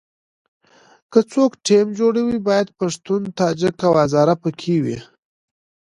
[1.11, 4.99] که څوک ټیم جوړوي باید پښتون، تاجک او هزاره په کې وي.